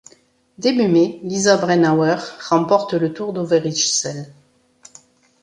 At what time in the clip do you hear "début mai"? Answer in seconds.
0.57-1.19